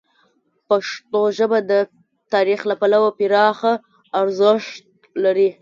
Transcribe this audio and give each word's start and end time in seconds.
پښتو 0.67 1.21
ژبه 1.37 1.59
د 1.71 1.73
تاریخ 2.33 2.59
له 2.69 2.75
پلوه 2.81 3.09
پراخه 3.19 3.73
ارزښت 4.21 4.75
لري. 5.23 5.47